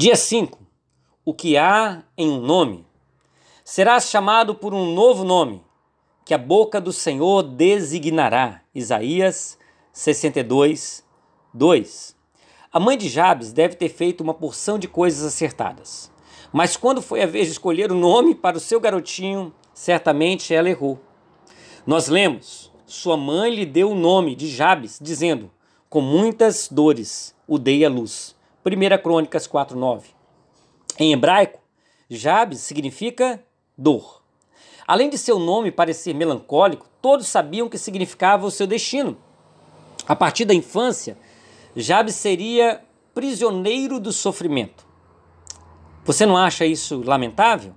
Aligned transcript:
Dia 0.00 0.14
5. 0.14 0.60
O 1.24 1.34
que 1.34 1.56
há 1.56 2.04
em 2.16 2.30
um 2.30 2.40
nome? 2.40 2.86
Serás 3.64 4.08
chamado 4.08 4.54
por 4.54 4.72
um 4.72 4.94
novo 4.94 5.24
nome, 5.24 5.60
que 6.24 6.32
a 6.32 6.38
boca 6.38 6.80
do 6.80 6.92
Senhor 6.92 7.42
designará. 7.42 8.60
Isaías 8.72 9.58
62, 9.92 11.04
2. 11.52 12.16
A 12.72 12.78
mãe 12.78 12.96
de 12.96 13.08
Jabes 13.08 13.52
deve 13.52 13.74
ter 13.74 13.88
feito 13.88 14.20
uma 14.20 14.32
porção 14.32 14.78
de 14.78 14.86
coisas 14.86 15.26
acertadas. 15.26 16.12
Mas 16.52 16.76
quando 16.76 17.02
foi 17.02 17.20
a 17.20 17.26
vez 17.26 17.46
de 17.46 17.54
escolher 17.54 17.90
o 17.90 17.96
nome 17.96 18.36
para 18.36 18.56
o 18.56 18.60
seu 18.60 18.78
garotinho, 18.78 19.52
certamente 19.74 20.54
ela 20.54 20.70
errou. 20.70 21.00
Nós 21.84 22.06
lemos: 22.06 22.70
sua 22.86 23.16
mãe 23.16 23.52
lhe 23.52 23.66
deu 23.66 23.90
o 23.90 23.96
nome 23.96 24.36
de 24.36 24.46
Jabes, 24.46 24.96
dizendo: 25.02 25.50
Com 25.90 26.00
muitas 26.00 26.68
dores 26.68 27.34
o 27.48 27.58
dei 27.58 27.84
a 27.84 27.88
luz. 27.88 28.37
1 28.68 29.02
Crônicas 29.02 29.46
4:9. 29.46 30.04
Em 30.98 31.12
hebraico, 31.12 31.60
Jabes 32.10 32.60
significa 32.60 33.42
dor. 33.76 34.22
Além 34.86 35.10
de 35.10 35.18
seu 35.18 35.38
nome 35.38 35.70
parecer 35.70 36.14
melancólico, 36.14 36.88
todos 37.02 37.26
sabiam 37.26 37.68
que 37.68 37.76
significava 37.76 38.46
o 38.46 38.50
seu 38.50 38.66
destino. 38.66 39.16
A 40.06 40.16
partir 40.16 40.44
da 40.44 40.54
infância, 40.54 41.18
Jabes 41.76 42.14
seria 42.14 42.82
prisioneiro 43.14 44.00
do 44.00 44.12
sofrimento. 44.12 44.86
Você 46.04 46.24
não 46.24 46.36
acha 46.36 46.64
isso 46.64 47.02
lamentável? 47.04 47.74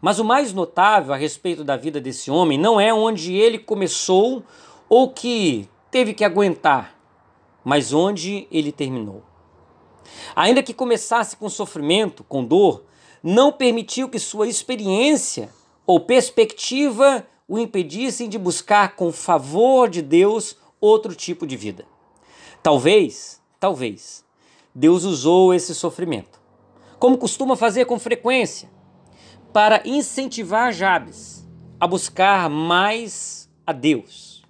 Mas 0.00 0.18
o 0.18 0.24
mais 0.24 0.52
notável 0.52 1.12
a 1.12 1.16
respeito 1.16 1.64
da 1.64 1.76
vida 1.76 2.00
desse 2.00 2.30
homem 2.30 2.56
não 2.56 2.80
é 2.80 2.94
onde 2.94 3.34
ele 3.34 3.58
começou 3.58 4.44
ou 4.88 5.10
que 5.10 5.68
teve 5.90 6.14
que 6.14 6.24
aguentar, 6.24 6.96
mas 7.64 7.92
onde 7.92 8.46
ele 8.50 8.70
terminou. 8.70 9.31
Ainda 10.34 10.62
que 10.62 10.74
começasse 10.74 11.36
com 11.36 11.48
sofrimento, 11.48 12.24
com 12.24 12.44
dor, 12.44 12.84
não 13.22 13.52
permitiu 13.52 14.08
que 14.08 14.18
sua 14.18 14.48
experiência 14.48 15.50
ou 15.86 16.00
perspectiva 16.00 17.26
o 17.46 17.58
impedissem 17.58 18.28
de 18.28 18.38
buscar 18.38 18.96
com 18.96 19.12
favor 19.12 19.88
de 19.88 20.02
Deus 20.02 20.56
outro 20.80 21.14
tipo 21.14 21.46
de 21.46 21.56
vida. 21.56 21.84
Talvez, 22.62 23.40
talvez, 23.60 24.24
Deus 24.74 25.04
usou 25.04 25.52
esse 25.52 25.74
sofrimento, 25.74 26.40
como 26.98 27.18
costuma 27.18 27.56
fazer 27.56 27.84
com 27.84 27.98
frequência, 27.98 28.70
para 29.52 29.82
incentivar 29.84 30.72
Jabes 30.72 31.46
a 31.78 31.86
buscar 31.86 32.48
mais 32.48 33.50
a 33.66 33.72
Deus. 33.72 34.42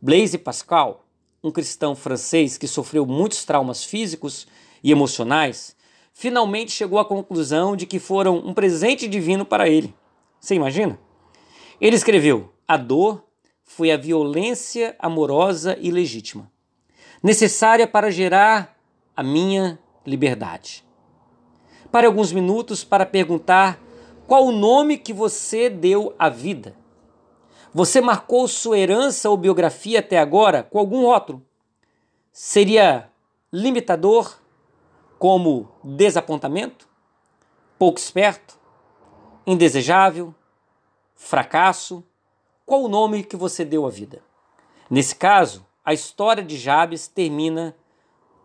Blaise 0.00 0.38
Pascal, 0.38 1.04
um 1.42 1.50
cristão 1.50 1.94
francês 1.94 2.56
que 2.56 2.66
sofreu 2.68 3.04
muitos 3.04 3.44
traumas 3.44 3.84
físicos 3.84 4.46
e 4.82 4.90
emocionais, 4.90 5.76
finalmente 6.12 6.72
chegou 6.72 6.98
à 6.98 7.04
conclusão 7.04 7.76
de 7.76 7.86
que 7.86 7.98
foram 7.98 8.36
um 8.38 8.54
presente 8.54 9.08
divino 9.08 9.44
para 9.44 9.68
ele. 9.68 9.94
Você 10.40 10.54
imagina? 10.54 10.98
Ele 11.80 11.96
escreveu: 11.96 12.52
A 12.66 12.76
dor 12.76 13.24
foi 13.64 13.90
a 13.90 13.96
violência 13.96 14.96
amorosa 14.98 15.76
e 15.80 15.90
legítima, 15.90 16.50
necessária 17.22 17.86
para 17.86 18.10
gerar 18.10 18.76
a 19.16 19.22
minha 19.22 19.78
liberdade. 20.06 20.84
Pare 21.90 22.06
alguns 22.06 22.32
minutos 22.32 22.84
para 22.84 23.04
perguntar 23.04 23.80
qual 24.26 24.46
o 24.46 24.52
nome 24.52 24.96
que 24.96 25.12
você 25.12 25.68
deu 25.68 26.14
à 26.18 26.28
vida. 26.28 26.74
Você 27.74 28.00
marcou 28.00 28.46
sua 28.48 28.78
herança 28.78 29.28
ou 29.28 29.36
biografia 29.36 30.00
até 30.00 30.18
agora 30.18 30.62
com 30.62 30.78
algum 30.78 31.02
rótulo? 31.02 31.44
Seria 32.32 33.10
limitador, 33.52 34.40
como 35.20 35.68
desapontamento, 35.84 36.88
pouco 37.78 38.00
esperto, 38.00 38.58
indesejável, 39.46 40.34
fracasso, 41.14 42.02
qual 42.64 42.84
o 42.84 42.88
nome 42.88 43.22
que 43.22 43.36
você 43.36 43.62
deu 43.62 43.84
à 43.84 43.90
vida? 43.90 44.22
Nesse 44.88 45.14
caso, 45.14 45.66
a 45.84 45.92
história 45.92 46.42
de 46.42 46.56
Jabes 46.56 47.06
termina 47.06 47.76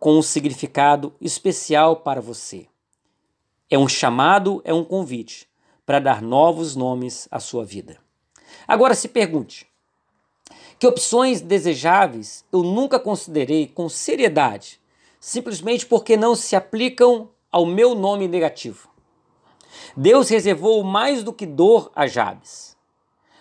com 0.02 0.18
um 0.18 0.22
significado 0.22 1.16
especial 1.22 1.96
para 2.02 2.19
você. 2.19 2.68
É 3.72 3.78
um 3.78 3.88
chamado, 3.88 4.62
é 4.66 4.74
um 4.74 4.84
convite 4.84 5.47
para 5.85 6.00
dar 6.00 6.22
novos 6.22 6.75
nomes 6.75 7.25
à 7.31 7.40
sua 7.40 7.64
vida. 7.64 8.00
Agora 8.68 8.96
se 8.96 9.08
pergunte: 9.08 9.66
que 10.78 10.85
opções 10.85 11.40
desejáveis 11.40 12.44
eu 12.52 12.64
nunca 12.64 13.00
considerei 13.00 13.66
com 13.66 13.88
seriedade 13.88 14.84
simplesmente 15.25 15.88
porque 15.88 16.16
não 16.16 16.36
se 16.36 16.56
aplicam 16.56 17.31
ao 17.52 17.66
meu 17.66 17.96
nome 17.96 18.28
negativo. 18.28 18.88
Deus 19.97 20.30
reservou 20.30 20.84
mais 20.84 21.24
do 21.24 21.34
que 21.34 21.47
dor 21.47 21.91
a 21.96 22.06
Jabes, 22.06 22.78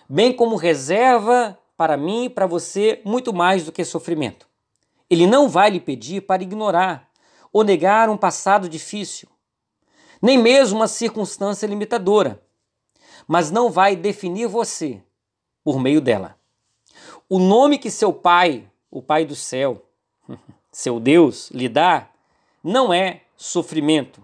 bem 0.09 0.33
como 0.33 0.55
reserva 0.55 1.55
para 1.77 1.95
mim 1.95 2.25
e 2.25 2.29
para 2.29 2.47
você 2.47 3.03
muito 3.05 3.31
mais 3.31 3.65
do 3.65 3.71
que 3.71 3.85
sofrimento. 3.85 4.47
Ele 5.07 5.27
não 5.27 5.47
vai 5.47 5.69
lhe 5.69 5.79
pedir 5.79 6.21
para 6.21 6.41
ignorar 6.41 7.07
ou 7.53 7.63
negar 7.63 8.09
um 8.09 8.17
passado 8.17 8.67
difícil, 8.67 9.29
nem 10.19 10.39
mesmo 10.39 10.79
uma 10.79 10.87
circunstância 10.87 11.67
limitadora, 11.67 12.41
mas 13.27 13.51
não 13.51 13.69
vai 13.69 13.95
definir 13.95 14.47
você 14.47 15.03
por 15.63 15.79
meio 15.79 16.01
dela. 16.01 16.35
O 17.29 17.37
nome 17.37 17.77
que 17.77 17.91
seu 17.91 18.11
pai, 18.11 18.67
o 18.89 19.03
Pai 19.03 19.23
do 19.23 19.35
céu, 19.35 19.85
seu 20.75 20.99
Deus, 20.99 21.49
lhe 21.51 21.69
dá, 21.69 22.09
não 22.61 22.93
é 22.93 23.21
sofrimento, 23.37 24.21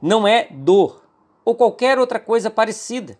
não 0.00 0.26
é 0.26 0.48
dor 0.50 1.04
ou 1.44 1.54
qualquer 1.54 1.98
outra 1.98 2.18
coisa 2.18 2.50
parecida. 2.50 3.18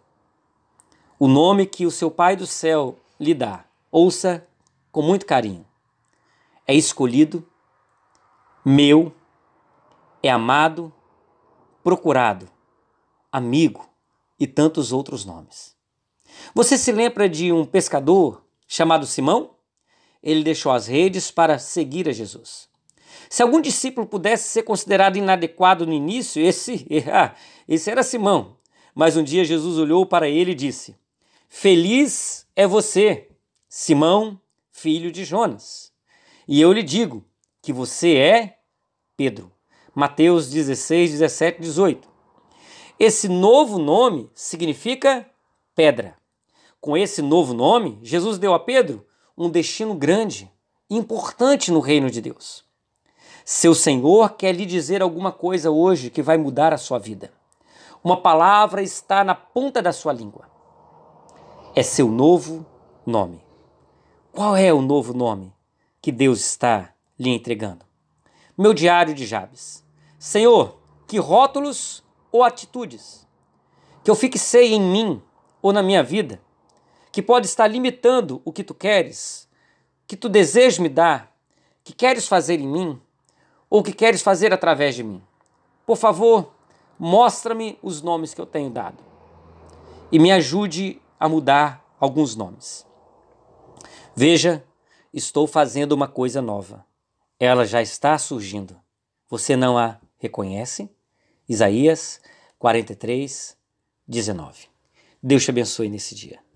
O 1.19 1.28
nome 1.28 1.66
que 1.66 1.84
o 1.84 1.91
seu 1.91 2.10
Pai 2.10 2.34
do 2.34 2.47
céu 2.47 2.99
lhe 3.21 3.34
dá, 3.34 3.66
ouça 3.91 4.49
com 4.91 5.03
muito 5.03 5.27
carinho. 5.27 5.66
É 6.66 6.75
escolhido, 6.75 7.47
meu, 8.65 9.12
é 10.22 10.31
amado, 10.31 10.91
procurado, 11.84 12.49
amigo 13.31 13.87
e 14.41 14.47
tantos 14.47 14.93
outros 14.93 15.27
nomes. 15.27 15.77
Você 16.54 16.78
se 16.78 16.91
lembra 16.91 17.28
de 17.28 17.53
um 17.53 17.66
pescador 17.66 18.43
chamado 18.66 19.04
Simão? 19.04 19.50
Ele 20.22 20.44
deixou 20.44 20.72
as 20.72 20.87
redes 20.87 21.31
para 21.31 21.59
seguir 21.59 22.09
a 22.09 22.12
Jesus. 22.12 22.69
Se 23.28 23.43
algum 23.43 23.60
discípulo 23.60 24.06
pudesse 24.06 24.49
ser 24.49 24.62
considerado 24.62 25.16
inadequado 25.16 25.87
no 25.87 25.93
início, 25.93 26.43
esse, 26.43 26.87
ah, 27.10 27.34
esse 27.66 27.91
era 27.91 28.03
Simão. 28.03 28.56
Mas 28.94 29.16
um 29.16 29.22
dia 29.22 29.44
Jesus 29.44 29.78
olhou 29.78 30.05
para 30.05 30.28
ele 30.28 30.53
e 30.53 30.55
disse: 30.55 30.94
Feliz 31.49 32.47
é 32.55 32.66
você, 32.66 33.31
Simão, 33.69 34.38
filho 34.71 35.10
de 35.10 35.25
Jonas. 35.25 35.91
E 36.47 36.60
eu 36.60 36.72
lhe 36.72 36.83
digo 36.83 37.25
que 37.62 37.72
você 37.72 38.16
é 38.16 38.59
Pedro. 39.16 39.50
Mateus 39.94 40.50
16, 40.50 41.12
17, 41.12 41.60
18. 41.60 42.09
Esse 42.99 43.28
novo 43.28 43.78
nome 43.78 44.31
significa 44.34 45.27
pedra. 45.75 46.16
Com 46.81 46.97
esse 46.97 47.22
novo 47.22 47.54
nome, 47.54 47.99
Jesus 48.03 48.39
deu 48.39 48.54
a 48.54 48.60
Pedro 48.60 49.06
um 49.42 49.50
destino 49.50 49.94
grande, 49.94 50.50
importante 50.88 51.72
no 51.72 51.80
reino 51.80 52.10
de 52.10 52.20
Deus. 52.20 52.64
Seu 53.44 53.75
Senhor 53.75 54.30
quer 54.36 54.53
lhe 54.53 54.64
dizer 54.64 55.03
alguma 55.03 55.32
coisa 55.32 55.70
hoje 55.70 56.10
que 56.10 56.22
vai 56.22 56.36
mudar 56.36 56.72
a 56.72 56.78
sua 56.78 56.98
vida. 56.98 57.32
Uma 58.04 58.20
palavra 58.20 58.82
está 58.82 59.25
na 59.25 59.34
ponta 59.34 59.82
da 59.82 59.92
sua 59.92 60.12
língua. 60.12 60.48
É 61.75 61.82
seu 61.82 62.08
novo 62.08 62.64
nome. 63.04 63.44
Qual 64.32 64.56
é 64.56 64.72
o 64.72 64.80
novo 64.80 65.12
nome 65.12 65.53
que 66.00 66.12
Deus 66.12 66.41
está 66.41 66.92
lhe 67.19 67.30
entregando? 67.30 67.84
Meu 68.56 68.72
diário 68.72 69.14
de 69.14 69.26
Jabes. 69.26 69.84
Senhor, 70.19 70.78
que 71.06 71.19
rótulos 71.19 72.03
ou 72.30 72.44
atitudes 72.44 73.27
que 74.04 74.10
eu 74.10 74.15
fixei 74.15 74.72
em 74.72 74.80
mim 74.80 75.22
ou 75.60 75.72
na 75.72 75.83
minha 75.83 76.03
vida 76.03 76.41
que 77.12 77.20
pode 77.20 77.47
estar 77.47 77.68
limitando 77.68 78.41
o 78.42 78.50
que 78.50 78.64
tu 78.64 78.74
queres, 78.74 79.47
que 80.06 80.16
tu 80.16 80.28
desejas 80.28 80.78
me 80.78 80.88
dar, 80.88 81.36
que 81.84 81.92
queres 81.92 82.26
fazer 82.26 82.59
em 82.59 82.66
mim, 82.66 83.00
ou 83.68 83.82
que 83.82 83.92
queres 83.92 84.22
fazer 84.22 84.53
através 84.53 84.94
de 84.94 85.04
mim. 85.04 85.22
Por 85.86 85.97
favor, 85.97 86.54
mostra-me 86.98 87.78
os 87.82 88.00
nomes 88.00 88.32
que 88.32 88.41
eu 88.41 88.47
tenho 88.47 88.70
dado 88.70 88.98
e 90.10 90.18
me 90.18 90.32
ajude 90.32 91.00
a 91.18 91.28
mudar 91.28 91.84
alguns 91.98 92.34
nomes. 92.34 92.86
Veja, 94.15 94.65
estou 95.12 95.47
fazendo 95.47 95.92
uma 95.92 96.08
coisa 96.08 96.42
nova. 96.42 96.84
Ela 97.38 97.65
já 97.65 97.80
está 97.80 98.16
surgindo. 98.18 98.78
Você 99.28 99.56
não 99.56 99.78
a 99.78 99.98
reconhece? 100.18 100.91
Isaías 101.48 102.20
43, 102.58 103.56
19. 104.06 104.68
Deus 105.22 105.44
te 105.44 105.50
abençoe 105.50 105.88
nesse 105.88 106.15
dia. 106.15 106.42